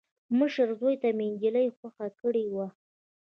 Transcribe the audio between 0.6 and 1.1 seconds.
زوي ته